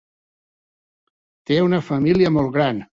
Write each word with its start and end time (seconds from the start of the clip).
Té 1.51 1.61
una 1.69 1.85
família 1.93 2.37
molt 2.41 2.55
gran. 2.59 2.87